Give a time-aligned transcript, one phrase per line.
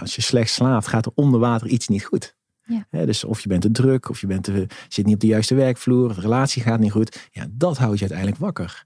[0.00, 2.34] als je slecht slaapt, gaat er onder water iets niet goed.
[2.62, 3.04] Ja.
[3.04, 5.54] dus of je bent te druk, of je bent te, zit niet op de juiste
[5.54, 7.28] werkvloer, de relatie gaat niet goed.
[7.30, 8.84] Ja, dat houdt je uiteindelijk wakker.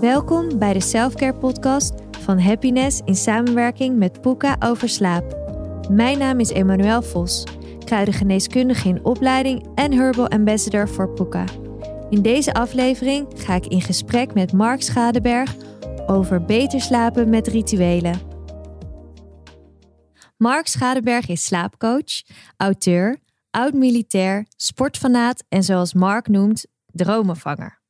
[0.00, 5.36] Welkom bij de Selfcare podcast van Happiness in samenwerking met Puka over slaap.
[5.90, 7.44] Mijn naam is Emmanuel Vos,
[7.84, 11.44] kruidengeneeskundige in opleiding en Herbal Ambassador voor Puka.
[12.10, 15.54] In deze aflevering ga ik in gesprek met Mark Schadeberg
[16.06, 18.35] over beter slapen met rituelen.
[20.36, 22.22] Mark Schadeberg is slaapcoach,
[22.56, 23.18] auteur,
[23.50, 27.80] oud-militair, sportfanaat en zoals Mark noemt, dromenvanger.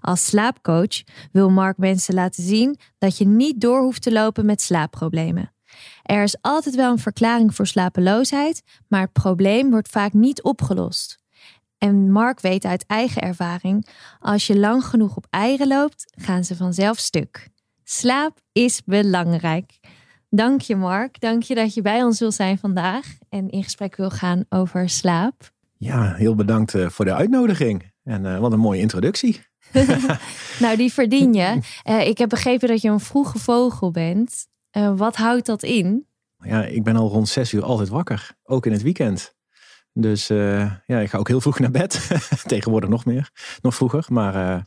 [0.00, 1.02] Als slaapcoach
[1.32, 5.52] wil Mark mensen laten zien dat je niet door hoeft te lopen met slaapproblemen.
[6.02, 11.18] Er is altijd wel een verklaring voor slapeloosheid, maar het probleem wordt vaak niet opgelost.
[11.78, 13.86] En Mark weet uit eigen ervaring:
[14.18, 17.48] als je lang genoeg op eieren loopt, gaan ze vanzelf stuk.
[17.84, 19.80] Slaap is belangrijk.
[20.34, 21.20] Dank je, Mark.
[21.20, 24.88] Dank je dat je bij ons wil zijn vandaag en in gesprek wil gaan over
[24.88, 25.52] slaap.
[25.76, 27.92] Ja, heel bedankt eh, voor de uitnodiging.
[28.04, 29.40] En uh, wat een mooie introductie.
[30.60, 31.58] nou, die verdien je.
[31.88, 34.46] Uh, ik heb begrepen dat je een vroege vogel bent.
[34.76, 36.06] Uh, wat houdt dat in?
[36.38, 38.30] Ja, ik ben al rond zes uur altijd wakker.
[38.44, 39.34] Ook in het weekend.
[39.92, 42.10] Dus uh, ja, ik ga ook heel vroeg naar bed.
[42.46, 43.30] Tegenwoordig nog meer.
[43.60, 44.04] Nog vroeger.
[44.08, 44.66] Maar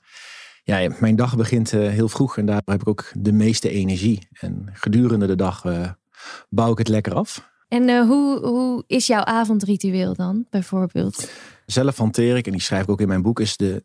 [0.65, 2.37] ja, mijn dag begint heel vroeg.
[2.37, 4.27] En daar heb ik ook de meeste energie.
[4.39, 5.63] En gedurende de dag
[6.49, 7.49] bouw ik het lekker af.
[7.67, 11.29] En hoe, hoe is jouw avondritueel dan, bijvoorbeeld?
[11.65, 13.83] Zelf hanteer ik, en die schrijf ik ook in mijn boek, is de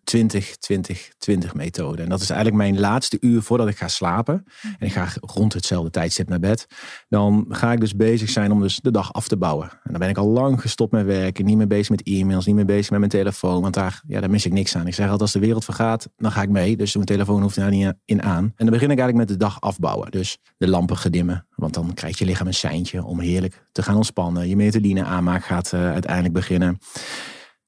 [1.36, 2.02] 20-20-20 methode.
[2.02, 4.44] En dat is eigenlijk mijn laatste uur voordat ik ga slapen.
[4.62, 6.66] En ik ga rond hetzelfde tijdstip naar bed.
[7.08, 9.70] Dan ga ik dus bezig zijn om dus de dag af te bouwen.
[9.70, 12.54] En dan ben ik al lang gestopt met werken, niet meer bezig met e-mails, niet
[12.54, 13.62] meer bezig met mijn telefoon.
[13.62, 14.86] Want daar, ja, daar mis ik niks aan.
[14.86, 16.76] Ik zeg altijd, als de wereld vergaat, dan ga ik mee.
[16.76, 18.44] Dus mijn telefoon hoeft daar niet in aan.
[18.44, 20.10] En dan begin ik eigenlijk met de dag afbouwen.
[20.10, 21.46] Dus de lampen gedimmen.
[21.54, 24.48] Want dan krijgt je lichaam een seintje om heerlijk te gaan ontspannen.
[24.48, 26.78] Je metaline aanmaak gaat uh, uiteindelijk beginnen.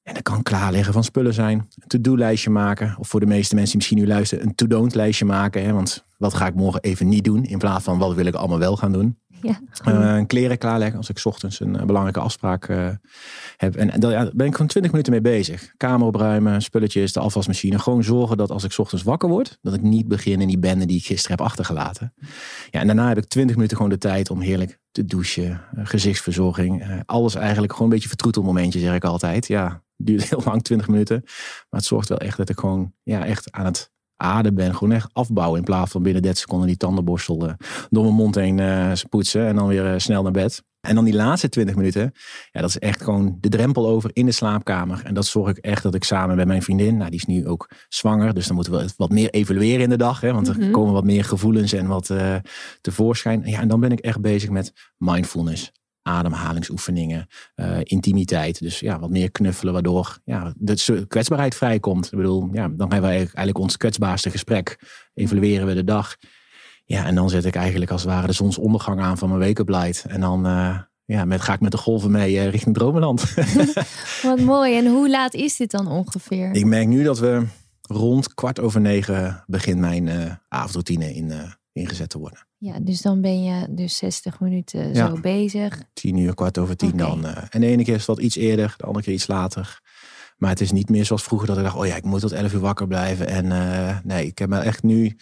[0.03, 1.57] En dat kan klaarleggen van spullen zijn.
[1.57, 2.95] Een to-do-lijstje maken.
[2.99, 5.63] Of voor de meeste mensen die misschien nu luisteren, een to-don't-lijstje maken.
[5.63, 5.73] Hè?
[5.73, 7.43] Want wat ga ik morgen even niet doen?
[7.43, 9.17] In plaats van wat wil ik allemaal wel gaan doen.
[9.41, 12.89] Ja, uh, een kleren klaarleggen als ik ochtends een uh, belangrijke afspraak uh,
[13.57, 13.75] heb.
[13.75, 15.73] En daar ja, ben ik gewoon twintig minuten mee bezig.
[15.77, 17.79] Kamer opruimen, spulletjes, de afwasmachine.
[17.79, 20.85] Gewoon zorgen dat als ik ochtends wakker word, dat ik niet begin in die bende
[20.85, 22.13] die ik gisteren heb achtergelaten.
[22.69, 27.03] Ja, en daarna heb ik twintig minuten gewoon de tijd om heerlijk te douchen, gezichtsverzorging.
[27.05, 29.47] alles eigenlijk gewoon een beetje vertroetelmomentje, zeg ik altijd.
[29.47, 31.21] Ja, duurt heel lang, 20 minuten.
[31.23, 34.75] Maar het zorgt wel echt dat ik gewoon ja, echt aan het ademen ben.
[34.75, 37.53] Gewoon echt afbouwen in plaats van binnen 30 seconden die tandenborstel uh,
[37.89, 39.47] door mijn mond heen uh, poetsen.
[39.47, 40.63] En dan weer uh, snel naar bed.
[40.81, 42.11] En dan die laatste 20 minuten.
[42.51, 45.01] Ja, dat is echt gewoon de drempel over in de slaapkamer.
[45.03, 46.97] En dat zorg ik echt dat ik samen met mijn vriendin.
[46.97, 48.33] Nou, die is nu ook zwanger.
[48.33, 50.21] Dus dan moeten we wat meer evalueren in de dag.
[50.21, 50.71] Hè, want er Mhm.
[50.71, 52.13] komen wat meer gevoelens en wat
[52.81, 53.41] tevoorschijn.
[53.45, 55.71] Ja, en dan ben ik echt bezig met mindfulness
[56.03, 58.59] ademhalingsoefeningen, uh, intimiteit.
[58.59, 62.05] Dus ja, wat meer knuffelen, waardoor ja, de kwetsbaarheid vrijkomt.
[62.05, 64.77] Ik bedoel, ja, dan hebben we eigenlijk ons kwetsbaarste gesprek.
[65.13, 66.15] Evalueren we de dag.
[66.85, 69.69] Ja, en dan zet ik eigenlijk als het ware de zonsondergang aan van mijn wake-up
[69.69, 70.05] light.
[70.07, 73.33] En dan uh, ja, met, ga ik met de golven mee uh, richting Dromenland.
[74.21, 74.77] Wat mooi.
[74.77, 76.53] En hoe laat is dit dan ongeveer?
[76.53, 77.45] Ik merk nu dat we
[77.81, 81.31] rond kwart over negen begint mijn avondroutine in
[81.73, 82.47] ingezet te worden.
[82.57, 85.07] Ja, dus dan ben je dus 60 minuten ja.
[85.07, 85.81] zo bezig.
[85.93, 87.07] Tien uur, kwart over tien okay.
[87.07, 87.25] dan.
[87.25, 89.81] Uh, en de ene keer is het wat iets eerder, de andere keer iets later.
[90.37, 92.31] Maar het is niet meer zoals vroeger dat ik dacht, oh ja, ik moet tot
[92.31, 93.27] elf uur wakker blijven.
[93.27, 95.17] En uh, nee, ik heb me echt nu,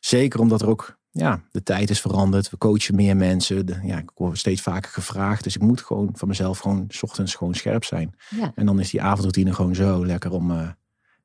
[0.00, 2.50] zeker omdat er ook, ja, de tijd is veranderd.
[2.50, 3.66] We coachen meer mensen.
[3.66, 5.44] De, ja, ik word steeds vaker gevraagd.
[5.44, 8.14] Dus ik moet gewoon van mezelf gewoon, s ochtends gewoon scherp zijn.
[8.30, 8.52] Ja.
[8.54, 10.68] En dan is die avondroutine gewoon zo lekker om uh,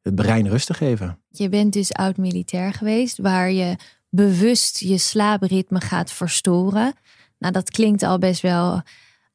[0.02, 1.20] het brein rust te geven.
[1.30, 3.76] Je bent dus oud-militair geweest, waar je
[4.12, 6.94] bewust je slaapritme gaat verstoren.
[7.38, 8.82] Nou, dat klinkt al best wel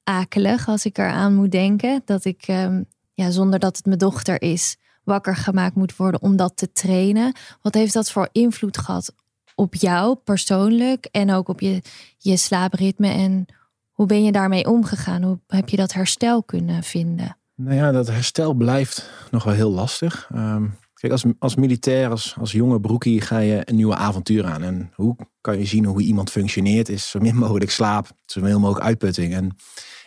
[0.03, 2.03] akelig als ik eraan moet denken.
[2.05, 6.37] Dat ik, um, ja, zonder dat het mijn dochter is, wakker gemaakt moet worden om
[6.37, 7.37] dat te trainen.
[7.63, 9.15] Wat heeft dat voor invloed gehad
[9.55, 11.83] op jou persoonlijk en ook op je,
[12.19, 13.09] je slaapritme?
[13.09, 13.47] En
[13.93, 15.23] hoe ben je daarmee omgegaan?
[15.23, 17.37] Hoe heb je dat herstel kunnen vinden?
[17.55, 20.31] Nou ja, dat herstel blijft nog wel heel lastig.
[20.35, 20.77] Um...
[21.01, 24.63] Kijk, als, als militair, als, als jonge broekie, ga je een nieuwe avontuur aan.
[24.63, 28.61] En hoe kan je zien hoe iemand functioneert, is zo min mogelijk slaap, zo min
[28.61, 29.35] mogelijk uitputting.
[29.35, 29.57] En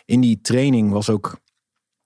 [0.04, 1.40] in die training was ook,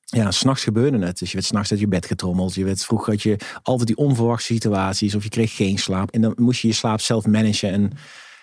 [0.01, 1.19] ja, s'nachts gebeurde het.
[1.19, 2.55] Dus je werd s'nachts uit je bed getrommeld.
[2.55, 6.11] Je werd, vroeger had je altijd die onverwachte situaties of je kreeg geen slaap.
[6.11, 7.71] En dan moest je je slaap zelf managen.
[7.71, 7.93] En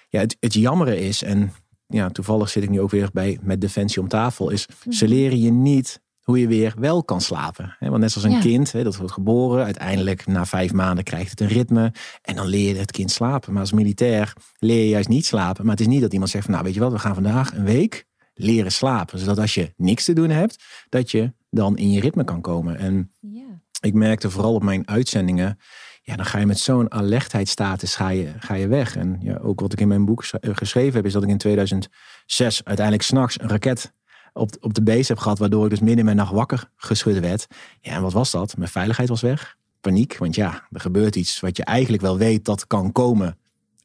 [0.09, 1.53] ja, het, het jammere is, en
[1.87, 5.39] ja, toevallig zit ik nu ook weer bij met Defensie om tafel, is ze leren
[5.39, 7.75] je niet hoe je weer wel kan slapen.
[7.79, 8.39] Want net zoals een Ja.
[8.39, 9.63] kind, dat wordt geboren.
[9.65, 11.93] Uiteindelijk na vijf maanden krijgt het een ritme.
[12.21, 13.51] En dan leer je het kind slapen.
[13.51, 15.61] Maar als militair leer je juist niet slapen.
[15.63, 17.53] Maar het is niet dat iemand zegt van nou weet je wat, we gaan vandaag
[17.53, 19.19] een week leren slapen.
[19.19, 22.77] Zodat als je niks te doen hebt, dat je dan in je ritme kan komen.
[22.77, 23.61] En Ja.
[23.81, 25.59] ik merkte vooral op mijn uitzendingen.
[26.03, 28.95] Ja, dan ga je met zo'n alertheidsstatus ga je, ga je weg.
[28.95, 31.37] En ja, ook wat ik in mijn boek eh, geschreven heb, is dat ik in
[31.37, 33.93] 2006 uiteindelijk s'nachts een raket
[34.33, 35.39] op, op de base heb gehad.
[35.39, 37.47] Waardoor ik dus midden in mijn nacht wakker geschud werd.
[37.81, 38.57] Ja, en wat was dat?
[38.57, 39.57] Mijn veiligheid was weg.
[39.81, 43.37] Paniek, want ja, er gebeurt iets wat je eigenlijk wel weet dat kan komen.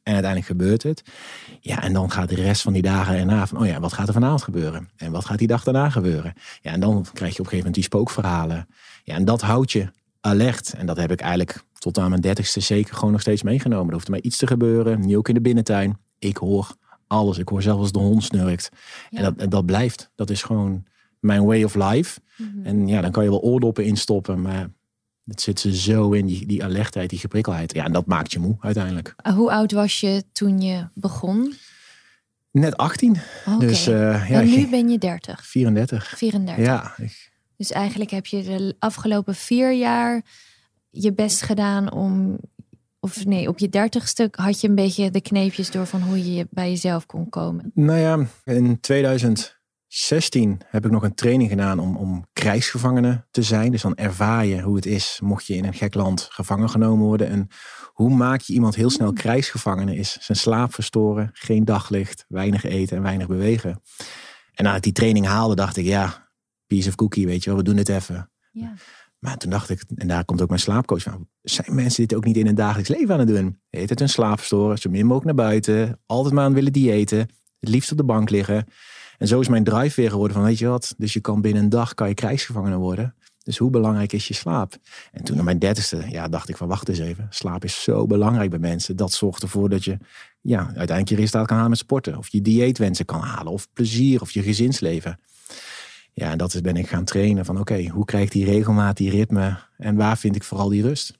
[0.03, 1.03] En uiteindelijk gebeurt het.
[1.59, 4.07] Ja, en dan gaat de rest van die dagen erna van, oh ja, wat gaat
[4.07, 4.89] er vanavond gebeuren?
[4.95, 6.33] En wat gaat die dag daarna gebeuren?
[6.61, 8.67] Ja, en dan krijg je op een gegeven moment die spookverhalen.
[9.03, 9.91] Ja, en dat houdt je
[10.21, 10.73] alert.
[10.73, 13.87] En dat heb ik eigenlijk tot aan mijn dertigste zeker gewoon nog steeds meegenomen.
[13.87, 15.97] Er hoeft maar iets te gebeuren, nu ook in de binnentuin.
[16.19, 16.75] Ik hoor
[17.07, 17.37] alles.
[17.37, 18.69] Ik hoor zelfs als de hond snurkt.
[19.09, 19.17] Ja.
[19.17, 20.09] En, dat, en dat blijft.
[20.15, 20.83] Dat is gewoon
[21.19, 22.19] mijn way of life.
[22.37, 22.65] Mhm.
[22.65, 24.69] En ja, dan kan je wel oordoppen instoppen, maar
[25.25, 27.73] het zit ze zo in, die, die alertheid, die geprikkelheid.
[27.73, 29.15] Ja, en dat maakt je moe uiteindelijk.
[29.35, 31.53] Hoe oud was je toen je begon?
[32.51, 33.17] Net 18,
[33.47, 33.59] Oké.
[33.65, 36.07] dus eh, ja, en nu ben je 30, 34.
[36.17, 36.65] 34.
[36.65, 40.21] Ja, ik- Dus eigenlijk heb je de afgelopen vier jaar
[40.89, 42.37] je best gedaan om.
[42.99, 46.47] Of nee, op je dertigste had je een beetje de kneepjes door van hoe je
[46.49, 47.71] bij jezelf kon komen.
[47.73, 53.71] nou ja, in 2016 heb ik nog een training gedaan om, om krijgsgevangene te zijn.
[53.71, 57.05] Dus dan ervaar je hoe het is mocht je in een gek land gevangen genomen
[57.05, 57.27] worden.
[57.27, 57.47] En
[57.93, 62.97] hoe maak je iemand heel snel krijgsgevangene is zijn slaap verstoren, geen daglicht, weinig eten
[62.97, 63.81] en weinig bewegen.
[64.53, 66.29] En nadat ik die training haalde, dacht ik, ja,
[66.67, 68.31] piece of cookie, weet je wel, we doen dit even.
[68.51, 68.73] Ja.
[69.19, 71.27] Maar toen dacht ik, en daar komt ook mijn slaapcoach van.
[71.41, 73.59] Zijn mensen dit ook niet in hun dagelijks leven aan het doen?
[73.69, 77.19] Heet het hun zo min mogelijk naar buiten, altijd maar aan willen diëten,
[77.59, 78.65] het liefst op de bank liggen.
[79.17, 81.63] En zo is mijn drive weer geworden van, weet je wat, dus je kan binnen
[81.63, 83.15] een dag kan je krijgsgevangene worden.
[83.43, 84.77] Dus hoe belangrijk is je slaap?
[85.11, 87.27] En toen op mijn dertigste, ja, dacht ik van, wacht eens even.
[87.29, 88.95] Slaap is zo belangrijk bij mensen.
[88.95, 89.97] Dat zorgt ervoor dat je
[90.41, 92.17] ja, uiteindelijk je resultaat kan halen met sporten.
[92.17, 93.51] Of je dieetwensen kan halen.
[93.51, 94.21] Of plezier.
[94.21, 95.19] Of je gezinsleven.
[96.19, 98.97] Ja, en dat is, ben ik gaan trainen van oké, hoe krijg ik die regelmaat,
[98.97, 101.17] die ritme en waar vind ik vooral die rust?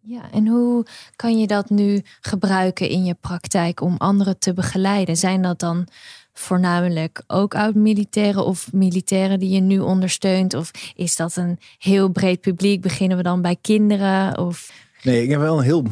[0.00, 0.86] Ja, en hoe
[1.16, 5.16] kan je dat nu gebruiken in je praktijk om anderen te begeleiden?
[5.16, 5.86] Zijn dat dan
[6.32, 10.54] voornamelijk ook oud-militairen of militairen die je nu ondersteunt?
[10.54, 12.80] Of is dat een heel breed publiek?
[12.80, 14.38] Beginnen we dan bij kinderen?
[14.38, 14.72] Of...
[15.02, 15.84] Nee, ik heb wel een heel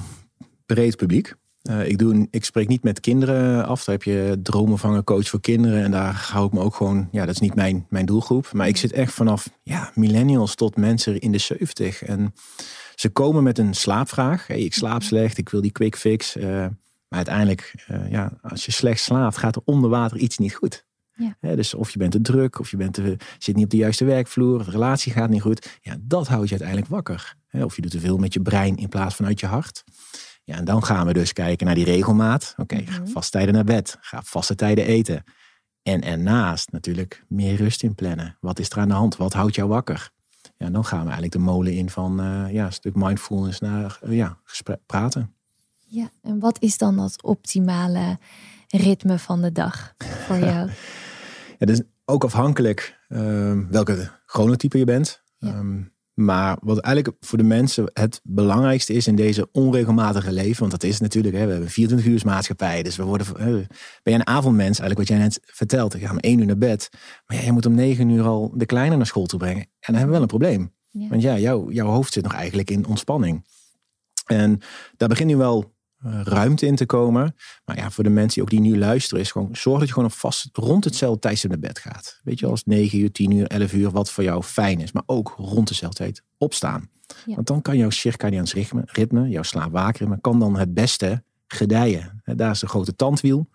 [0.67, 1.35] breed publiek.
[1.67, 3.85] Eh, ik, doe, ik spreek niet met kinderen af.
[3.85, 5.83] Daar heb je dromenvanger coach voor kinderen.
[5.83, 7.09] En daar hou ik me ook gewoon...
[7.11, 8.53] Ja, dat is niet mijn, mijn doelgroep.
[8.53, 12.03] Maar ik zit echt vanaf ja, millennials tot mensen in de 70.
[12.03, 12.35] En
[12.95, 14.47] ze komen met een slaapvraag.
[14.47, 16.37] Hey, ik slaap slecht, ik wil die quick fix.
[16.37, 16.67] Eh,
[17.09, 20.85] maar uiteindelijk, eh, ja, als je slecht slaapt, gaat er onder water iets niet goed.
[21.13, 21.55] Ja.
[21.55, 24.05] Dus of je bent te druk, of je bent te, zit niet op de juiste
[24.05, 25.79] werkvloer, de relatie gaat niet goed.
[25.81, 27.35] Ja, dat houdt je uiteindelijk wakker.
[27.53, 29.85] Of je doet te veel met je brein in plaats van uit je hart.
[30.47, 32.55] Ja, en dan gaan we dus kijken naar die regelmaat.
[32.57, 33.11] Oké, ga Mhm.
[33.11, 33.97] vaste tijden naar bed.
[34.01, 35.25] Ga vaste tijden eten.
[35.83, 38.37] En ernaast natuurlijk meer rust in plannen.
[38.41, 39.17] Wat is er aan de hand?
[39.17, 40.11] Wat houdt jou wakker?
[40.57, 43.61] Ja, en dan gaan we eigenlijk de molen in van eh, ja, een stuk mindfulness
[43.61, 45.35] naar eh, ja, gesprek, praten.
[45.87, 48.19] Ja, en wat is dan dat optimale
[48.69, 50.71] ritme van de dag voor jou?
[51.59, 55.23] Ja, dus ook afhankelijk ehm, welke chronotype je bent.
[55.39, 55.49] Ja.
[55.49, 55.83] Ehm,
[56.17, 60.59] maar wat eigenlijk voor de mensen het belangrijkste is in deze onregelmatige leven.
[60.59, 62.83] Want dat is natuurlijk, hè, we hebben een 24 uur maatschappij.
[62.83, 63.27] Dus we worden,
[64.03, 65.95] ben je een avondmens eigenlijk wat jij net vertelt.
[65.95, 66.89] Ik ga om één uur naar bed.
[67.27, 69.63] Maar ja, je moet om negen uur al de kleine naar school toe brengen.
[69.63, 70.75] En dan hebben we wel een probleem.
[70.89, 71.09] Ja.
[71.09, 73.45] Want ja, jouw, jouw hoofd zit nog eigenlijk in ontspanning.
[74.27, 74.61] En
[74.97, 77.35] daar begint nu wel ruimte in te komen.
[77.65, 79.95] Maar ja, voor de mensen die ook die nu luisteren, is gewoon zorg dat je
[79.95, 82.21] gewoon op vast rond hetzelfde tijdstip naar bed gaat.
[82.25, 84.93] Weet je, als 9 uur, 10 uur, 11 uur, wat voor jou fijn is.
[84.93, 86.91] Maar ook rond dezelfde tijd opstaan.
[87.27, 87.35] Ja.
[87.35, 92.23] Want dan kan jouw circadiaans ritme, ritme jouw slaap-waakritme, kan dan het beste gedijen.
[92.25, 93.49] Daar is de grote tandwiel.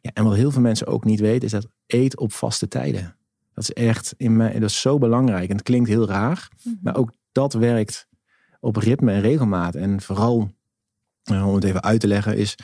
[0.00, 3.16] Ja, en wat heel veel mensen ook niet weten, is dat eet op vaste tijden.
[3.54, 5.48] Dat is echt in dat is zo belangrijk.
[5.50, 6.74] En het klinkt heel raar, Mhm.
[6.82, 8.08] maar ook dat werkt
[8.60, 9.74] op ritme en regelmaat.
[9.74, 10.50] En vooral,
[11.24, 12.54] om het even uit te leggen, is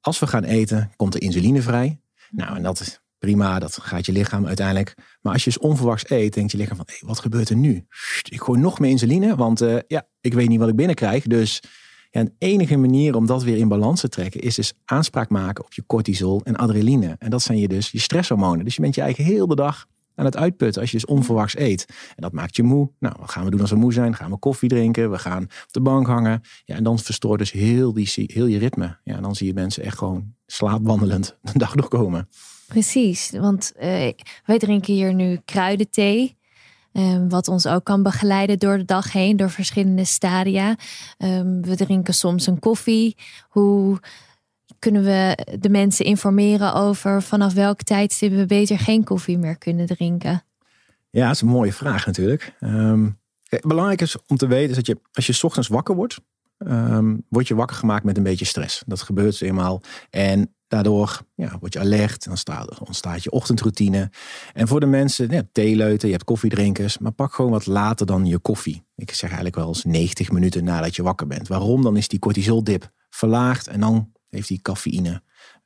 [0.00, 2.00] als we gaan eten, komt er insuline vrij.
[2.30, 4.94] Nou, en dat is prima, dat gaat je lichaam uiteindelijk.
[5.20, 7.86] Maar als je dus onverwachts eet, denkt je lichaam van, hé, wat gebeurt er nu?
[8.28, 11.24] Ik gooi nog meer insuline, want eh, ja, ik weet niet wat ik binnenkrijg.
[11.24, 11.62] Dus
[12.10, 15.64] ja, de enige manier om dat weer in balans te trekken, is dus aanspraak maken
[15.64, 17.16] op je cortisol en adrenaline.
[17.18, 18.64] En dat zijn je dus je stresshormonen.
[18.64, 21.56] Dus je bent je eigen heel de dag aan het uitputten als je dus onverwachts
[21.56, 21.84] eet.
[21.88, 22.90] En dat maakt je moe.
[22.98, 24.14] Nou, wat gaan we doen als we moe zijn?
[24.14, 25.10] Gaan we koffie drinken?
[25.10, 26.42] We gaan op de bank hangen.
[26.64, 28.98] Ja, en dan verstoort dus heel, die, heel je ritme.
[29.04, 32.28] Ja, en dan zie je mensen echt gewoon slaapwandelend de dag doorkomen.
[32.66, 34.12] Precies, want eh,
[34.44, 36.36] wij drinken hier nu kruidenthee.
[36.96, 40.76] Um, wat ons ook kan begeleiden door de dag heen, door verschillende stadia.
[41.18, 43.16] Um, we drinken soms een koffie.
[43.48, 44.00] Hoe
[44.84, 49.86] kunnen we de mensen informeren over vanaf welk tijdstip we beter geen koffie meer kunnen
[49.86, 50.44] drinken?
[51.10, 52.54] Ja, dat is een mooie vraag natuurlijk.
[52.60, 53.18] Um,
[53.60, 56.20] belangrijk is om te weten dat je als je ochtends wakker wordt,
[56.58, 58.82] um, word je wakker gemaakt met een beetje stress.
[58.86, 59.82] Dat gebeurt eenmaal.
[60.10, 62.24] En daardoor ja, word je alert.
[62.24, 64.10] Dan staat, ontstaat je ochtendroutine.
[64.52, 66.98] En voor de mensen, ja, theeleuten, je hebt koffiedrinkers.
[66.98, 68.82] Maar pak gewoon wat later dan je koffie.
[68.96, 71.48] Ik zeg eigenlijk wel eens 90 minuten nadat je wakker bent.
[71.48, 71.82] Waarom?
[71.82, 73.66] Dan is die cortisoldip verlaagd.
[73.66, 75.22] En dan heeft die cafeïne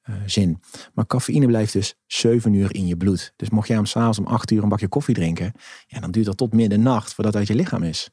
[0.08, 0.60] uh, zin.
[0.94, 3.32] Maar cafeïne blijft dus 7 uur in je bloed.
[3.37, 5.52] Dus mocht jij om s'avonds om 8 uur een bakje koffie drinken.
[5.87, 8.10] Ja, dan duurt dat tot middernacht voordat het uit je lichaam is.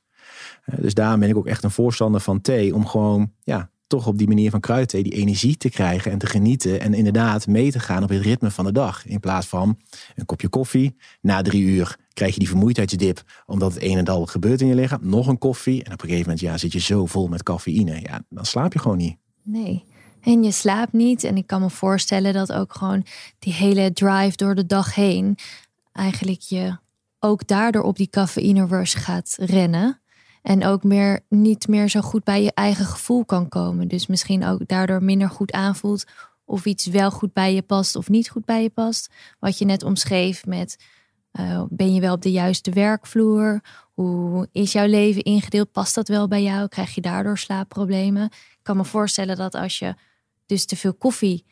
[0.66, 2.76] Uh, dus daarom ben ik ook echt een voorstander van thee.
[2.76, 6.26] Om gewoon ja, toch op die manier van kruidthee die energie te krijgen en te
[6.26, 6.80] genieten.
[6.80, 9.06] En inderdaad mee te gaan op het ritme van de dag.
[9.06, 9.80] In plaats van
[10.16, 10.96] een kopje koffie.
[11.22, 13.24] Na drie uur krijg je die vermoeidheidsdip.
[13.46, 15.00] Omdat het een en al gebeurt in je lichaam.
[15.02, 15.84] Nog een koffie.
[15.84, 18.00] En op een gegeven moment ja, zit je zo vol met cafeïne.
[18.02, 19.18] Ja, dan slaap je gewoon niet.
[19.44, 19.84] Nee.
[20.26, 21.24] En je slaapt niet.
[21.24, 23.06] En ik kan me voorstellen dat ook gewoon
[23.40, 25.38] die hele drive door de dag heen.
[25.92, 26.78] Eigenlijk je
[27.20, 30.00] ook daardoor op die cafeïne gaat rennen.
[30.42, 33.88] En ook meer, niet meer zo goed bij je eigen gevoel kan komen.
[33.88, 36.06] Dus misschien ook daardoor minder goed aanvoelt
[36.46, 39.14] of iets wel goed bij je past of niet goed bij je past.
[39.40, 40.78] Wat je net omschreef met
[41.40, 43.62] uh, ben je wel op de juiste werkvloer?
[43.94, 45.72] Hoe is jouw leven ingedeeld?
[45.72, 46.68] Past dat wel bij jou?
[46.68, 48.26] Krijg je daardoor slaapproblemen?
[48.26, 49.96] Ik kan me voorstellen dat als je
[50.46, 51.46] dus te veel koffie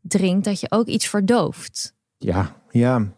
[0.00, 1.94] drinkt, dat je ook iets verdooft.
[2.16, 3.16] Ja, ja.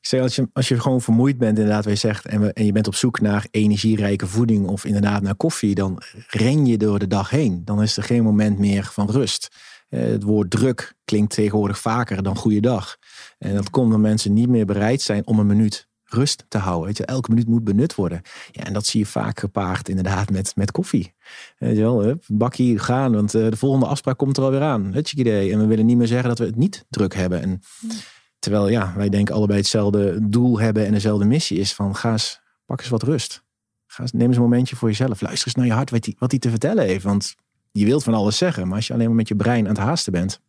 [0.00, 2.72] Ik zeg, als je, als je gewoon vermoeid bent, inderdaad, wat zegt, en, en je
[2.72, 7.06] bent op zoek naar energierijke voeding of inderdaad naar koffie, dan ren je door de
[7.06, 7.64] dag heen.
[7.64, 9.48] Dan is er geen moment meer van rust.
[9.88, 12.96] Eh, het woord druk klinkt tegenwoordig vaker dan goeiedag.
[13.38, 16.86] En dat komt omdat mensen niet meer bereid zijn om een minuut rust te houden.
[16.86, 18.22] Weet je, elke minuut moet benut worden.
[18.50, 21.14] Ja, en dat zie je vaak gepaard inderdaad met, met koffie.
[21.58, 24.92] Weet je wel, hup, bakkie gaan, want uh, de volgende afspraak komt er alweer aan.
[24.92, 25.52] Het idee.
[25.52, 27.42] En we willen niet meer zeggen dat we het niet druk hebben.
[27.42, 27.60] En
[28.38, 32.40] terwijl ja, wij denken allebei hetzelfde doel hebben en dezelfde missie is van ga eens,
[32.66, 33.42] pak eens wat rust.
[33.86, 35.20] Ga eens, neem eens een momentje voor jezelf.
[35.20, 37.04] Luister eens naar je hart wat hij wat die te vertellen heeft.
[37.04, 37.34] Want
[37.72, 39.82] je wilt van alles zeggen, maar als je alleen maar met je brein aan het
[39.82, 40.40] haasten bent,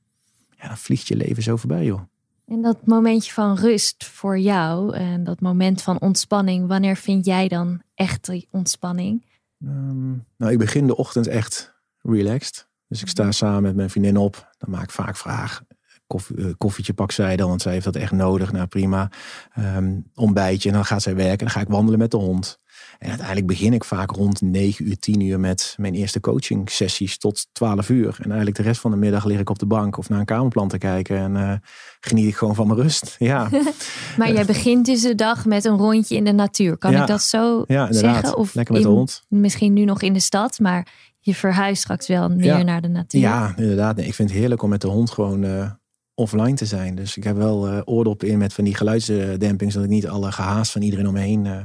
[0.58, 2.02] ja, dan vliegt je leven zo voorbij, joh.
[2.46, 7.48] En dat momentje van rust voor jou en dat moment van ontspanning, wanneer vind jij
[7.48, 9.26] dan echt die ontspanning?
[9.66, 12.70] Um, nou, ik begin de ochtend echt relaxed.
[12.88, 13.32] Dus ik sta mhm.
[13.32, 14.54] samen met mijn vriendin op.
[14.58, 15.64] Dan maak ik vaak vraag.
[16.08, 18.52] Koffie, uh, koffietje pak zij dan, want zij heeft dat echt nodig.
[18.52, 19.12] Nou prima.
[19.60, 21.38] Um, ontbijtje en dan gaat zij werken.
[21.38, 22.60] Dan ga ik wandelen met de hond.
[23.02, 27.18] En uiteindelijk begin ik vaak rond 9 uur, 10 uur met mijn eerste coaching sessies
[27.18, 28.16] tot 12 uur.
[28.18, 30.26] En eigenlijk de rest van de middag lig ik op de bank of naar een
[30.26, 31.18] kamerplan te kijken.
[31.18, 31.54] En uh,
[32.00, 33.16] geniet ik gewoon van mijn rust.
[33.32, 33.50] Ja.
[34.18, 36.78] maar jij begint dus de dag met een rondje in de natuur.
[36.78, 38.38] Kan ik dat zo ja, zeggen?
[38.38, 39.24] Of lekker met de hond.
[39.28, 40.88] Misschien nu nog in de stad, maar
[41.20, 43.22] je verhuist straks wel meer naar de natuur.
[43.22, 43.96] Ja, inderdaad.
[43.96, 45.72] Nee, ik vind het heerlijk om met de hond gewoon uh,
[46.14, 46.96] offline te zijn.
[46.96, 50.32] Dus ik heb wel uh, oordop in met van die geluidsdemping, zodat ik niet alle
[50.32, 51.58] gehaast van iedereen omheen uh,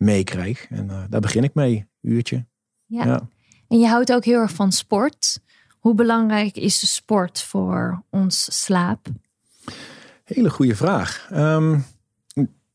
[0.00, 0.66] meekrijg.
[0.68, 2.46] En uh, daar begin ik mee, uurtje.
[2.86, 3.04] Ja.
[3.04, 3.28] ja.
[3.68, 5.40] En je houdt ook heel erg van sport.
[5.78, 9.06] Hoe belangrijk is de sport voor ons slaap?
[10.24, 11.28] Hele goede vraag.
[11.32, 11.84] Um,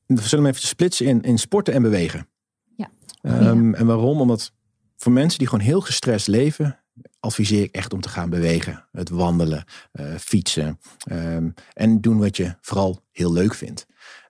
[0.06, 2.28] we zullen hem even splitsen in, in sporten en bewegen.
[2.76, 2.90] Ja.
[3.22, 4.22] Um, en waarom?
[4.22, 4.54] Omdat
[4.98, 6.80] voor mensen die gewoon heel gestrest leven,
[7.20, 8.88] adviseer ik echt om te gaan bewegen.
[8.92, 10.80] Het wandelen, uh, fietsen.
[11.12, 13.86] Um, en doen wat je vooral heel leuk vindt.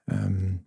[0.05, 0.64] Um,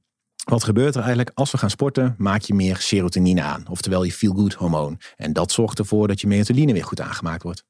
[0.51, 1.31] wat gebeurt er eigenlijk?
[1.35, 3.69] Als we gaan sporten, maak je meer serotonine aan.
[3.69, 5.01] Oftewel je feel-good hormoon.
[5.17, 7.65] En dat zorgt ervoor dat je melatonine weer goed aangemaakt wordt.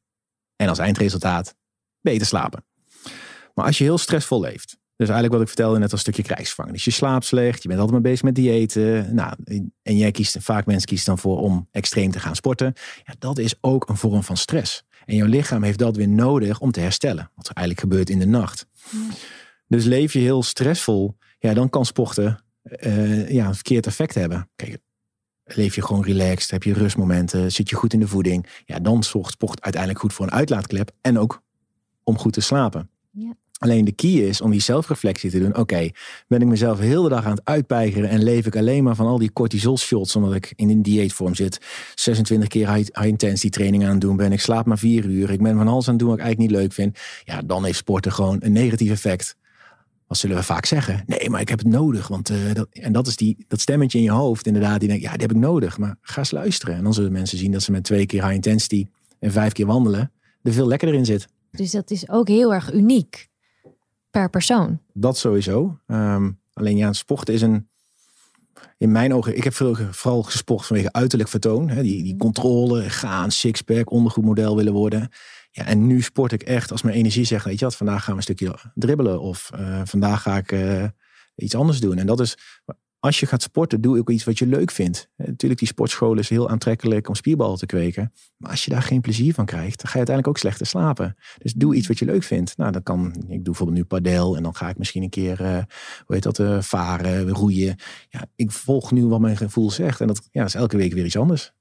[0.56, 1.54] En als eindresultaat,
[2.00, 2.64] beter slapen.
[3.54, 4.78] Maar als je heel stressvol leeft.
[4.96, 6.72] Dus eigenlijk wat ik vertelde net als stukje krijgsvang.
[6.72, 9.14] Dus je slaapt slecht, je bent altijd maar bezig met diëten.
[9.14, 9.34] Nou,
[9.82, 12.72] en jij kiest, vaak mensen kiezen dan voor om extreem te gaan sporten.
[13.04, 14.82] Ja, dat is ook een vorm van stress.
[15.04, 17.30] En jouw lichaam heeft dat weer nodig om te herstellen.
[17.34, 18.66] Wat er eigenlijk gebeurt in de nacht.
[19.66, 22.42] Dus leef je heel stressvol, ja, dan kan sporten
[22.80, 24.50] uh, ja, een verkeerd effect hebben.
[24.56, 24.78] Kijk,
[25.44, 28.46] leef je gewoon relaxed, heb je rustmomenten, zit je goed in de voeding.
[28.64, 31.42] Ja, dan zorgt sport uiteindelijk goed voor een uitlaatklep en ook
[32.02, 32.90] om goed te slapen.
[33.10, 33.34] Ja.
[33.58, 35.56] Alleen de key is om die zelfreflectie te doen.
[35.56, 35.90] Oké,
[36.28, 39.06] ben ik mezelf heel de dag aan het uitpeigeren en leef ik alleen maar van
[39.06, 41.60] al die cortisol shots omdat ik in een dieetvorm zit.
[41.94, 44.32] 26 keer high, high intensity training aan het doen ben.
[44.32, 45.30] Ik slaap maar vier uur.
[45.30, 46.98] Ik ben van alles aan het doen wat ik eigenlijk niet leuk vind.
[47.24, 49.36] Ja, dan heeft sporten gewoon een negatief effect
[50.08, 51.02] wat zullen we vaak zeggen?
[51.06, 52.08] Nee, maar ik heb het nodig.
[52.08, 54.80] Want, uh, dat, en dat is die, dat stemmetje in je hoofd inderdaad.
[54.80, 55.78] Die denkt, ja, die heb ik nodig.
[55.78, 56.74] Maar ga eens luisteren.
[56.74, 58.86] En dan zullen mensen zien dat ze met twee keer high intensity
[59.18, 60.12] en vijf keer wandelen
[60.42, 61.28] er veel lekkerder in zit.
[61.50, 63.28] Dus dat is ook heel erg uniek
[64.10, 64.80] per persoon.
[64.92, 65.78] Dat sowieso.
[65.86, 67.68] Um, alleen ja, sporten is een
[68.78, 71.68] in mijn ogen, ik heb veel, vooral gesport vanwege uiterlijk vertoon.
[71.68, 75.08] Hè, die, die controle, gaan, sixpack, ondergoedmodel willen worden.
[75.66, 78.16] En nu sport ik echt als mijn energie zegt, weet je wat, vandaag gaan we
[78.16, 79.20] een stukje dribbelen.
[79.20, 80.84] Of uh, vandaag ga ik uh,
[81.34, 81.98] iets anders doen.
[81.98, 82.36] En dat is,
[82.98, 85.08] als je gaat sporten, doe ook iets wat je leuk vindt.
[85.16, 88.12] Natuurlijk, die sportschool is heel aantrekkelijk om spierballen te kweken.
[88.36, 91.16] Maar als je daar geen plezier van krijgt, dan ga je uiteindelijk ook slechter slapen.
[91.38, 92.56] Dus doe iets wat je leuk vindt.
[92.56, 95.40] Nou, dat kan, ik doe bijvoorbeeld nu padel en dan ga ik misschien een keer,
[95.40, 95.58] uh,
[96.04, 97.76] hoe heet dat, varen, roeien.
[98.08, 100.00] Ja, ik volg nu wat mijn gevoel zegt.
[100.00, 101.52] En dat ja, is elke week weer iets anders.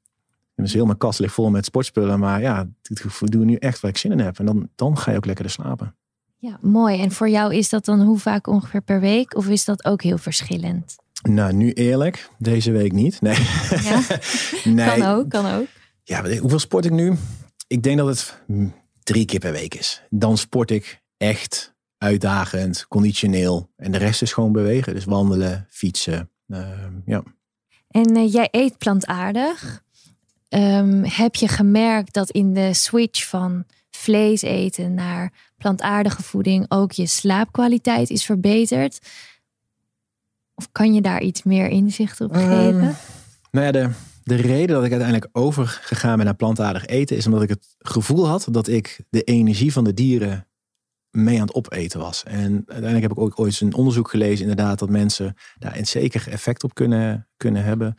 [0.57, 2.19] En dus heel mijn kast ligt vol met sportspullen.
[2.19, 4.39] Maar ja, ik doe nu echt waar ik zin in heb.
[4.39, 5.95] En dan, dan ga je ook lekkerder slapen.
[6.37, 7.01] Ja, mooi.
[7.01, 9.35] En voor jou is dat dan hoe vaak ongeveer per week?
[9.35, 10.95] Of is dat ook heel verschillend?
[11.21, 13.21] Nou, nu eerlijk, deze week niet.
[13.21, 13.37] Nee.
[13.83, 14.01] Ja?
[14.63, 14.99] nee.
[14.99, 15.67] Kan ook, kan ook.
[16.03, 17.13] Ja, hoeveel sport ik nu?
[17.67, 18.41] Ik denk dat het
[19.03, 20.01] drie keer per week is.
[20.09, 23.69] Dan sport ik echt uitdagend, conditioneel.
[23.75, 24.93] En de rest is gewoon bewegen.
[24.93, 26.29] Dus wandelen, fietsen.
[26.47, 26.67] Uh,
[27.05, 27.23] ja.
[27.87, 29.83] En uh, jij eet plantaardig.
[30.49, 36.91] Um, heb je gemerkt dat in de switch van vlees eten naar plantaardige voeding ook
[36.91, 38.99] je slaapkwaliteit is verbeterd?
[40.55, 42.83] Of kan je daar iets meer inzicht op geven?
[42.83, 42.95] Um,
[43.51, 43.89] nou ja, de,
[44.23, 48.27] de reden dat ik uiteindelijk overgegaan ben naar plantaardig eten is omdat ik het gevoel
[48.27, 50.47] had dat ik de energie van de dieren
[51.11, 52.23] mee aan het opeten was.
[52.23, 56.27] En uiteindelijk heb ik ook ooit een onderzoek gelezen, inderdaad, dat mensen daar een zeker
[56.29, 57.95] effect op kunnen, kunnen hebben.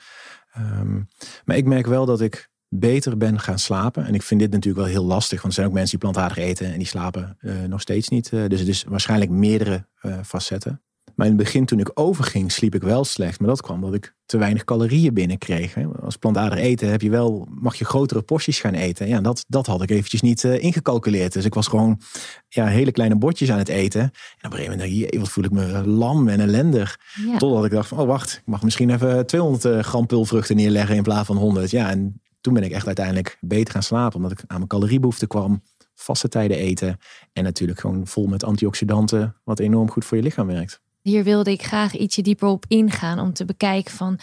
[0.60, 1.08] Um,
[1.44, 4.06] maar ik merk wel dat ik beter ben gaan slapen.
[4.06, 6.44] En ik vind dit natuurlijk wel heel lastig, want er zijn ook mensen die plantaardig
[6.44, 8.32] eten en die slapen uh, nog steeds niet.
[8.32, 10.82] Uh, dus het is waarschijnlijk meerdere uh, facetten.
[11.18, 13.40] Maar in het begin, toen ik overging, sliep ik wel slecht.
[13.40, 15.76] Maar dat kwam omdat ik te weinig calorieën binnenkreeg.
[16.02, 19.08] Als plantaardig eten heb je wel, mag je grotere porties gaan eten.
[19.08, 21.32] Ja, dat, dat had ik eventjes niet uh, ingecalculeerd.
[21.32, 22.00] Dus ik was gewoon
[22.48, 24.00] ja, hele kleine bordjes aan het eten.
[24.00, 26.98] En op een gegeven moment dacht ik, wat voel ik me lam en ellendig.
[27.26, 27.36] Ja.
[27.36, 30.96] Totdat ik dacht van, oh wacht, ik mag misschien even 200 uh, gram pulvruchten neerleggen
[30.96, 31.70] in plaats van 100.
[31.70, 34.16] Ja, en toen ben ik echt uiteindelijk beter gaan slapen.
[34.16, 35.62] Omdat ik aan mijn caloriebehoefte kwam.
[35.94, 36.98] Vaste tijden eten.
[37.32, 39.36] En natuurlijk gewoon vol met antioxidanten.
[39.44, 43.18] Wat enorm goed voor je lichaam werkt hier wilde ik graag ietsje dieper op ingaan
[43.18, 44.18] om te bekijken van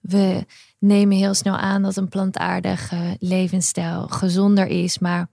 [0.00, 0.46] we
[0.78, 5.28] nemen heel snel aan dat een plantaardige levensstijl gezonder is, maar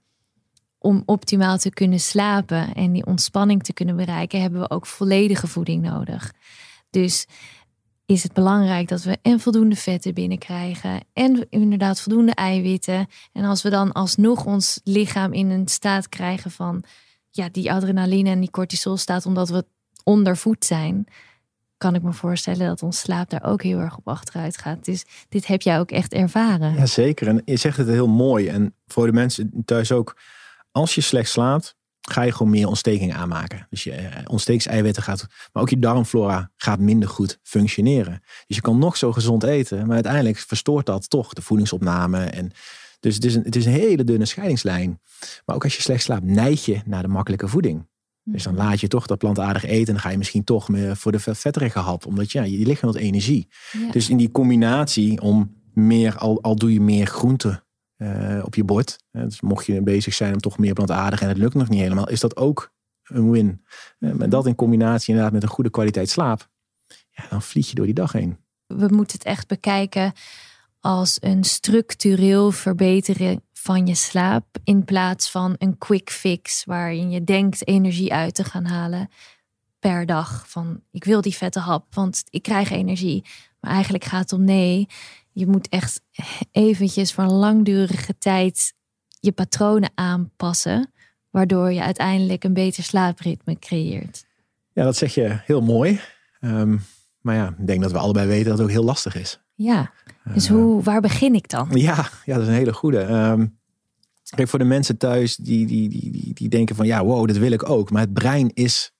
[0.77, 5.47] om optimaal te kunnen slapen en die ontspanning te kunnen bereiken, hebben we ook volledige
[5.47, 6.33] voeding nodig.
[6.89, 7.27] Dus
[8.05, 13.07] is het belangrijk dat we en voldoende vetten binnenkrijgen en inderdaad voldoende eiwitten.
[13.31, 16.83] En als we dan alsnog ons lichaam in een staat krijgen van
[17.29, 19.65] ja, die adrenaline en die cortisol staat, omdat we
[20.03, 21.07] ondervoed zijn,
[21.77, 24.85] kan ik me voorstellen dat ons slaap daar ook heel erg op achteruit gaat.
[24.85, 26.75] Dus dit heb jij ook echt ervaren.
[26.75, 27.27] Ja, zeker.
[27.27, 28.47] En je zegt het heel mooi.
[28.47, 30.17] En voor de mensen thuis ook,
[30.71, 33.67] als je slecht slaapt, ga je gewoon meer ontsteking aanmaken.
[33.69, 38.21] Dus je eh, ontstekingseiwitten gaat, maar ook je darmflora gaat minder goed functioneren.
[38.47, 42.23] Dus je kan nog zo gezond eten, maar uiteindelijk verstoort dat toch de voedingsopname.
[42.23, 42.51] En
[42.99, 44.99] dus het is, een, het is een hele dunne scheidingslijn.
[45.45, 47.89] Maar ook als je slecht slaapt, neig je naar de makkelijke voeding.
[48.23, 49.87] Dus dan laat je toch dat plantaardig eten.
[49.87, 52.05] En dan ga je misschien toch meer voor de vetterige hap.
[52.05, 53.47] Omdat ja, je lichaam wat energie.
[53.91, 57.63] Dus in die combinatie om meer, al, al doe je meer groente
[57.97, 59.03] uh, op je bord.
[59.11, 62.09] dus mocht je bezig zijn om toch meer plantaardig en het lukt nog niet helemaal.
[62.09, 62.71] Is dat ook
[63.03, 63.65] een win.
[63.99, 66.49] Uh, maar dat in combinatie inderdaad met een goede kwaliteit slaap.
[67.09, 68.37] Ja, dan vlieg je door die dag heen.
[68.67, 70.13] We moeten het echt bekijken
[70.79, 77.23] als een structureel verbeteren van je slaap in plaats van een quick fix waarin je
[77.23, 79.09] denkt energie uit te gaan halen
[79.79, 80.49] per dag.
[80.49, 83.25] Van ik wil die vette hap, want ik krijg energie.
[83.59, 84.87] Maar eigenlijk gaat het om nee.
[85.31, 86.01] Je moet echt
[86.51, 88.73] eventjes voor een langdurige tijd
[89.19, 90.91] je patronen aanpassen,
[91.29, 94.25] waardoor je uiteindelijk een beter slaapritme creëert.
[94.73, 95.99] Ja, dat zeg je heel mooi.
[96.39, 96.83] Um,
[97.19, 99.40] maar ja, ik denk dat we allebei weten dat het ook heel lastig is.
[99.61, 99.91] Ja,
[100.33, 101.67] dus hoe, waar begin ik dan?
[101.71, 102.99] Ja, ja dat is een hele goede.
[102.99, 103.59] Um,
[104.35, 107.37] kijk, voor de mensen thuis die, die, die, die, die denken van ja, wow, dat
[107.37, 107.91] wil ik ook.
[107.91, 108.93] Maar het brein is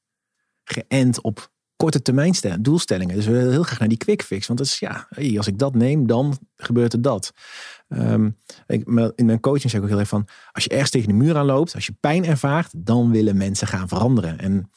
[0.63, 3.15] geënt op korte termijn doelstellingen.
[3.15, 4.47] Dus we willen heel graag naar die quick fix.
[4.47, 7.33] Want dat is ja, als ik dat neem, dan gebeurt er dat.
[7.87, 11.07] Um, ik, in mijn coaching zeg ik ook heel erg van, als je ergens tegen
[11.07, 14.39] de muur aan loopt, als je pijn ervaart, dan willen mensen gaan veranderen.
[14.39, 14.71] En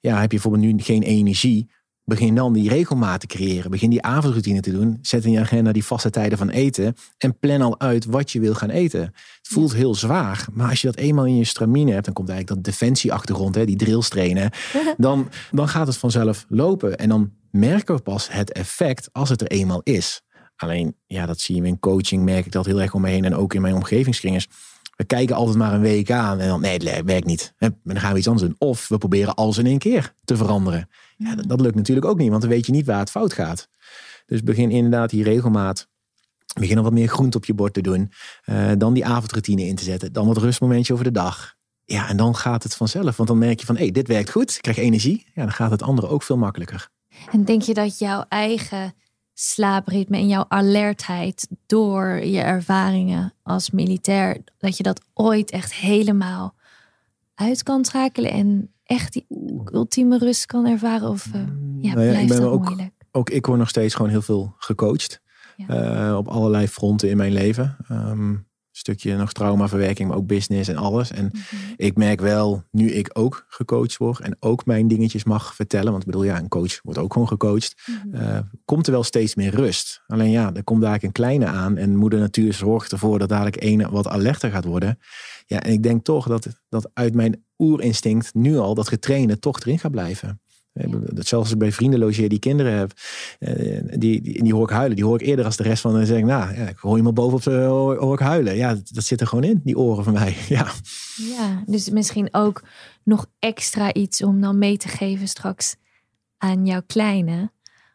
[0.00, 1.70] ja, heb je bijvoorbeeld nu geen energie,
[2.06, 3.70] Begin dan die regelmaat te creëren.
[3.70, 4.98] Begin die avondroutine te doen.
[5.02, 6.96] Zet in je agenda die vaste tijden van eten.
[7.18, 9.00] En plan al uit wat je wil gaan eten.
[9.00, 10.46] Het voelt heel zwaar.
[10.52, 12.04] Maar als je dat eenmaal in je stramine hebt.
[12.04, 13.54] Dan komt eigenlijk dat defensieachtergrond.
[13.54, 14.50] Hè, die drills trainen.
[14.96, 16.98] Dan, dan gaat het vanzelf lopen.
[16.98, 20.22] En dan merken we pas het effect als het er eenmaal is.
[20.56, 22.24] Alleen, ja, dat zie je in coaching.
[22.24, 23.24] Merk ik dat heel erg om me heen.
[23.24, 24.48] En ook in mijn omgevingskringers.
[24.96, 26.40] We kijken altijd maar een week aan.
[26.40, 27.54] En dan, nee, het werkt niet.
[27.58, 28.56] Maar dan gaan we iets anders doen.
[28.58, 30.88] Of we proberen alles in één keer te veranderen.
[31.24, 33.68] Ja, dat, lukt natuurlijk ook niet, want dan weet je niet waar het fout gaat.
[34.26, 35.88] Dus begin inderdaad die regelmaat.
[36.60, 38.12] Begin wat meer groente op je bord te doen.
[38.44, 40.12] Uh, dan die avondroutine in te zetten.
[40.12, 41.54] Dan wat rustmomentje over de dag.
[41.84, 43.16] Ja, en dan gaat het vanzelf.
[43.16, 44.54] Want dan merk je van, hé, hey, dit werkt goed.
[44.54, 45.26] Ik krijg energie.
[45.34, 46.88] Ja, dan gaat het andere ook veel makkelijker.
[47.32, 48.94] En denk je dat jouw eigen
[49.34, 56.54] slaapritme en jouw alertheid door je ervaringen als militair, dat je dat ooit echt helemaal
[57.34, 59.26] uit kan schakelen en echt die
[59.72, 61.08] ultieme rust kan ervaren?
[61.08, 61.34] Of uh,
[61.78, 62.92] ja, nou ja, dat ook, moeilijk?
[63.10, 65.22] Ook ik word nog steeds gewoon heel veel gecoacht.
[65.56, 67.76] Uh, op allerlei fronten in mijn leven.
[67.90, 71.10] Um, stukje nog traumaverwerking, maar ook business en alles.
[71.10, 71.56] En mhm.
[71.76, 76.02] ik merk wel, nu ik ook gecoacht word en ook mijn dingetjes mag vertellen, want
[76.02, 78.22] ik bedoel, ja, een coach wordt ook gewoon gecoacht, mhm.
[78.22, 80.02] uh, komt er wel steeds meer rust.
[80.06, 83.62] Alleen ja, er komt dadelijk een kleine aan en moeder natuur zorgt ervoor dat dadelijk
[83.62, 84.98] een wat alerter gaat worden.
[85.46, 89.60] Ja, en ik denk toch dat, dat uit mijn oerinstinct nu al dat getrainde toch
[89.60, 90.40] erin gaat blijven.
[91.14, 92.92] Zelfs ik bij vrienden logeer die kinderen heb,
[93.38, 94.96] eh, die, die, die, hoor ik huilen.
[94.96, 97.14] Die hoor ik eerder als de rest van de zeggen, nou, ja, ik hoor iemand
[97.14, 98.56] bovenop hoor, hoor ik huilen.
[98.56, 100.36] Ja, dat, zit er gewoon in, die oren van mij.
[100.48, 100.72] Ja.
[101.16, 102.62] ja, dus misschien ook
[103.04, 105.76] nog extra iets om dan mee te geven straks
[106.38, 107.52] aan jouw kleine.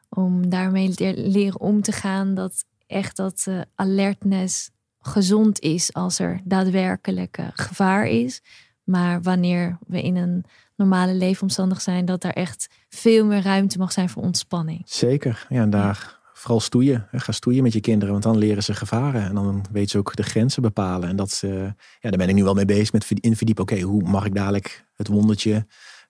[0.09, 6.41] Om daarmee leren om te gaan dat echt dat uh, alertness gezond is als er
[6.43, 8.41] daadwerkelijk uh, gevaar is.
[8.89, 13.91] Maar wanneer we in een normale leefomstandig zijn, dat er echt veel meer ruimte mag
[13.91, 14.81] zijn voor ontspanning.
[14.85, 15.45] Zeker.
[15.49, 17.07] Ja, en daar vooral stoeien.
[17.11, 19.23] Ga stoeien met je kinderen, want dan leren ze gevaren.
[19.23, 21.09] En dan weten ze ook de grenzen bepalen.
[21.09, 23.63] En dat, ja, daar ben ik nu wel mee bezig met in verdiepen.
[23.63, 25.65] Oké, hoe mag ik dadelijk het wondertje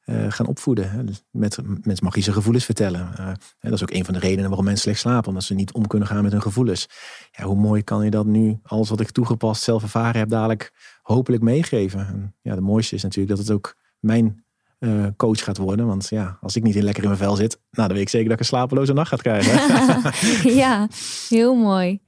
[0.05, 1.05] uh, gaan opvoeden?
[1.31, 3.09] Met mensen magische gevoelens vertellen.
[3.19, 5.27] Uh, dat is ook een van de redenen waarom mensen slecht slapen.
[5.27, 6.89] Omdat ze niet om kunnen gaan met hun gevoelens.
[7.31, 10.73] Ja, hoe mooi kan je dat nu, alles wat ik toegepast, zelf ervaren heb, dadelijk
[11.13, 12.07] hopelijk meegeven?
[12.07, 14.43] En ja, de mooiste is natuurlijk dat het ook mijn
[14.79, 15.87] uh, coach gaat worden.
[15.87, 18.09] Want ja, als ik niet in lekker in mijn vel zit, nou, dan weet ik
[18.09, 20.53] zeker dat ik een slapeloze nacht ga krijgen.
[20.61, 20.87] ja,
[21.29, 21.99] heel mooi.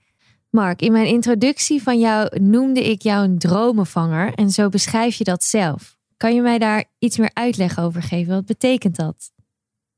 [0.50, 5.24] Mark, in mijn introductie van jou noemde ik jou een dromenvanger en zo beschrijf je
[5.24, 5.98] dat zelf.
[6.18, 8.34] Kan je mij daar iets meer uitleg over geven?
[8.34, 9.32] Wat betekent dat?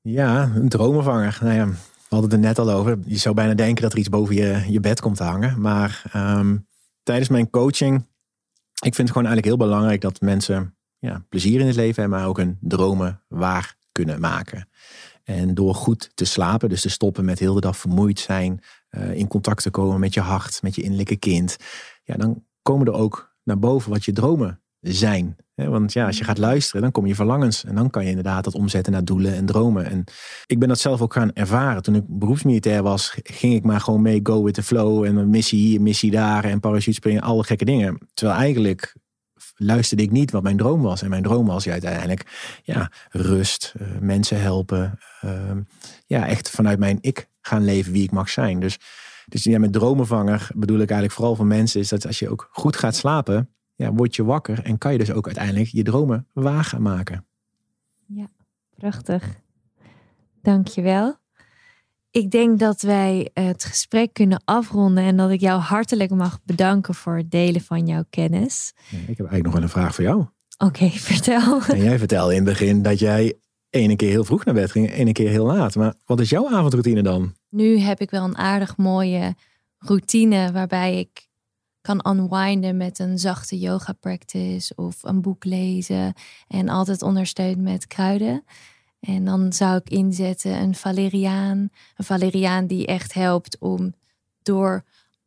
[0.02, 1.38] Ja, een dromenvanger.
[1.42, 1.76] Nou ja, we
[2.10, 3.00] hadden het er net al over.
[3.06, 5.62] Je zou bijna denken dat er iets boven je, je bed komt te hangen.
[5.62, 6.68] Maar um,
[7.04, 8.06] tijdens mijn coaching,
[8.84, 12.20] ik vind het gewoon eigenlijk heel belangrijk dat mensen ja, plezier in het leven hebben,
[12.20, 14.70] maar ook hun dromen waar kunnen maken.
[15.24, 19.14] En door goed te slapen, dus te stoppen met heel de dag vermoeid zijn, uh,
[19.14, 21.58] in contact te komen met je hart, met je innerlijke kind,
[22.04, 25.36] ja, dan komen er ook naar boven wat je dromen zijn.
[25.56, 27.64] Want ja, als je gaat luisteren, dan kom je verlangens.
[27.64, 29.86] En dan kan je inderdaad dat omzetten naar doelen en dromen.
[29.86, 30.04] En
[30.46, 31.82] ik ben dat zelf ook gaan ervaren.
[31.82, 35.04] Toen ik beroepsmilitair was, ging ik maar gewoon mee, go with the flow.
[35.04, 37.98] En een missie hier, missie daar en parachute springen, alle gekke dingen.
[38.14, 38.96] Terwijl eigenlijk
[39.56, 41.02] luisterde ik niet wat mijn droom was.
[41.02, 45.00] En mijn droom was ja, uiteindelijk ja, rust, uh, mensen helpen.
[45.26, 45.32] Uh,
[46.06, 48.60] ja, echt vanuit mijn ik gaan leven wie ik mag zijn.
[48.60, 48.78] Dus,
[49.26, 51.80] dus ja, met dromenvanger bedoel ik eigenlijk vooral voor mensen...
[51.80, 53.50] is dat als je ook goed gaat slapen,
[53.84, 54.64] ja, word je wakker...
[54.64, 57.26] en kan je dus ook uiteindelijk je dromen waar gaan maken.
[58.06, 58.30] Ja,
[58.76, 59.42] prachtig.
[60.42, 61.16] Dank je wel.
[62.12, 66.94] Ik denk dat wij het gesprek kunnen afronden en dat ik jou hartelijk mag bedanken
[66.94, 68.74] voor het delen van jouw kennis.
[68.90, 70.26] ik heb eigenlijk nog wel een vraag voor jou.
[70.58, 71.62] Oké, vertel.
[71.62, 73.38] En jij vertelde in het begin dat jij
[73.70, 75.76] ene keer heel vroeg naar bed ging, ene keer heel laat.
[75.76, 77.36] Maar wat is jouw avondroutine dan?
[77.50, 79.36] Nu heb ik wel een aardig mooie
[79.78, 81.28] routine waarbij ik
[81.84, 86.14] kan unwinden met een zachte yoga practice of een boek lezen
[86.48, 88.44] en altijd ondersteund met kruiden.
[89.00, 91.70] En dan zou ik inzetten een valeriaan.
[91.96, 93.94] Een valeriaan die echt helpt om
[94.42, 94.84] door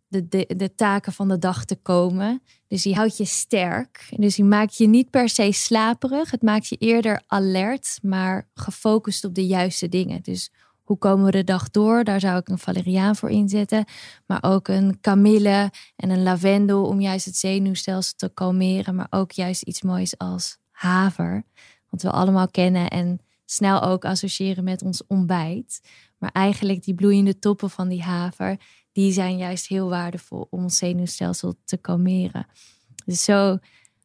[0.08, 2.42] de, de, de taken van de dag te komen.
[2.68, 4.08] Dus die houdt je sterk.
[4.16, 6.30] Dus die maakt je niet per se slaperig.
[6.30, 10.22] Het maakt je eerder alert, maar gefocust op de juiste dingen.
[10.22, 10.50] Dus
[10.86, 12.04] hoe komen we de dag door?
[12.04, 13.84] Daar zou ik een valeriaan voor inzetten.
[14.26, 18.94] Maar ook een kamille en een lavendel om juist het zenuwstelsel te kalmeren.
[18.94, 21.44] Maar ook juist iets moois als haver.
[21.90, 25.80] Wat we allemaal kennen en snel ook associëren met ons ontbijt.
[26.18, 28.56] Maar eigenlijk die bloeiende toppen van die haver,
[28.92, 32.46] die zijn juist heel waardevol om ons zenuwstelsel te kalmeren.
[33.04, 33.58] Dus zo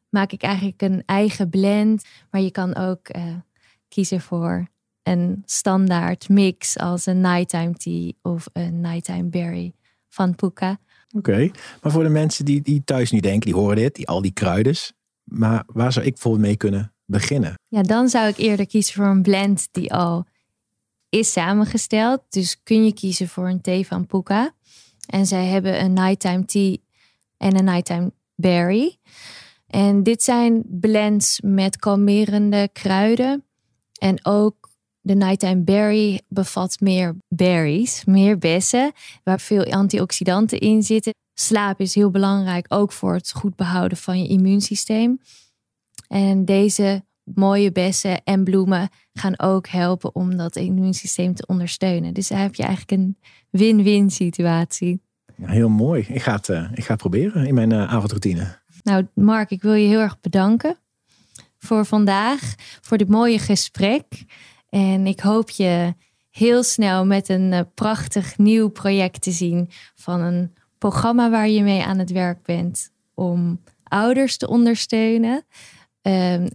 [0.10, 2.04] maak ik eigenlijk een eigen blend.
[2.32, 3.36] Maar je kan ook uh,
[3.88, 4.67] kiezen voor
[5.04, 9.74] een standaard mix als een nighttime tea of een nighttime berry
[10.10, 10.80] van Puka.
[11.18, 14.22] Oké, maar voor de mensen die, die thuis nu denken, die horen dit, die, al
[14.22, 14.76] die kruiden.
[15.24, 17.54] Maar waar zou ik bijvoorbeeld mee kunnen beginnen?
[17.68, 20.26] Ja, dan zou ik eerder kiezen voor een blend die al
[21.10, 22.22] is samengesteld.
[22.30, 24.54] Dus kun je kiezen voor een thee van Puka.
[25.08, 26.78] En zij hebben een nighttime tea
[27.38, 28.98] en een nighttime berry.
[29.68, 33.46] En dit zijn blends met kalmerende kruiden.
[34.00, 34.61] En ook
[35.02, 38.92] de Nighttime Berry bevat meer berries, meer bessen,
[39.24, 41.14] waar veel antioxidanten in zitten.
[41.34, 45.20] Slaap is heel belangrijk, ook voor het goed behouden van je immuunsysteem.
[46.08, 52.14] En deze mooie bessen en bloemen gaan ook helpen om dat immuunsysteem te ondersteunen.
[52.14, 53.18] Dus daar heb je eigenlijk een
[53.50, 55.02] win-win situatie.
[55.36, 56.06] Ja, heel mooi.
[56.10, 58.60] Ik ga het, uh, ik ga het proberen in mijn uh, avondroutine.
[58.84, 60.78] Nou, Mark, ik wil je heel erg bedanken
[61.58, 64.06] voor vandaag, voor dit mooie gesprek.
[64.72, 65.94] En ik hoop je
[66.30, 71.64] heel snel met een uh, prachtig nieuw project te zien van een programma waar je
[71.64, 75.46] mee aan het werk bent om ouders te ondersteunen.
[76.02, 76.48] Um,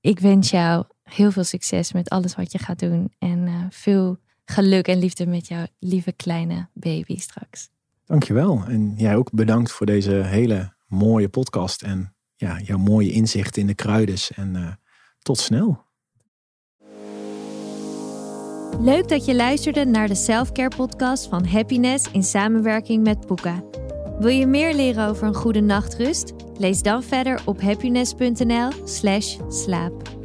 [0.00, 3.12] ik wens jou heel veel succes met alles wat je gaat doen.
[3.18, 7.68] En uh, veel geluk en liefde met jouw lieve kleine baby straks.
[8.04, 8.64] Dankjewel.
[8.68, 11.82] En jij ook bedankt voor deze hele mooie podcast.
[11.82, 14.32] En ja, jouw mooie inzicht in de kruidens.
[14.32, 14.72] En uh,
[15.18, 15.86] tot snel.
[18.80, 23.62] Leuk dat je luisterde naar de Selfcare podcast van Happiness in samenwerking met Puka.
[24.18, 26.32] Wil je meer leren over een goede nachtrust?
[26.58, 30.17] Lees dan verder op happiness.nl/slash slaap.